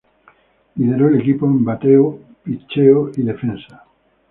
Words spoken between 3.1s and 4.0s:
y defensa.